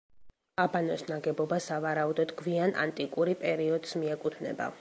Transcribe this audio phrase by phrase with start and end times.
[0.63, 4.77] აბანოს ნაგებობა სავარაუდოდ გვიან ანტიკური პერიოდს მიეკუთვნება.